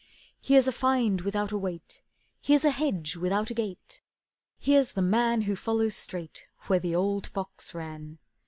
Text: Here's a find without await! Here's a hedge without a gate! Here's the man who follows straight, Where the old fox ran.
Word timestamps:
Here's 0.41 0.67
a 0.67 0.71
find 0.71 1.21
without 1.21 1.51
await! 1.51 2.01
Here's 2.41 2.65
a 2.65 2.71
hedge 2.71 3.15
without 3.17 3.51
a 3.51 3.53
gate! 3.53 4.01
Here's 4.57 4.93
the 4.93 5.01
man 5.03 5.43
who 5.43 5.55
follows 5.55 5.95
straight, 5.95 6.47
Where 6.61 6.79
the 6.79 6.95
old 6.95 7.27
fox 7.27 7.75
ran. 7.75 8.17